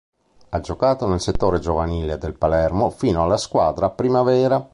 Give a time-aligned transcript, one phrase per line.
[0.49, 4.67] Ha giocato nel settore giovanile del Palermo, fino alla squadra Primavera.